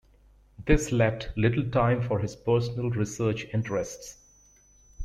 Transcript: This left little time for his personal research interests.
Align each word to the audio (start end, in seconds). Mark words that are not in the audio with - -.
This 0.65 0.91
left 0.91 1.29
little 1.37 1.69
time 1.69 2.01
for 2.01 2.17
his 2.17 2.35
personal 2.35 2.89
research 2.89 3.45
interests. 3.53 4.17